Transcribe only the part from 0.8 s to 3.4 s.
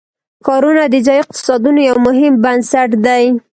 د ځایي اقتصادونو یو مهم بنسټ دی.